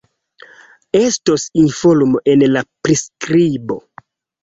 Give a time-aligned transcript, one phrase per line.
[1.01, 3.83] Estos informo en la priskribo